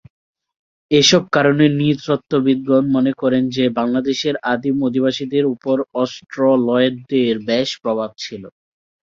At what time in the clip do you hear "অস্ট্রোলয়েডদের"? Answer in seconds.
5.95-7.35